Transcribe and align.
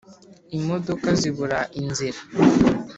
Imodoka 0.57 1.07
zibura 1.21 1.59
inzira 1.79 2.19